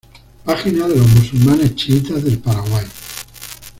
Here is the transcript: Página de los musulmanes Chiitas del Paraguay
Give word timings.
Página 0.43 0.87
de 0.87 0.95
los 0.95 1.05
musulmanes 1.07 1.75
Chiitas 1.75 2.23
del 2.23 2.39
Paraguay 2.39 2.87